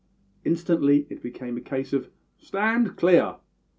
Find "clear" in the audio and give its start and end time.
2.97-3.35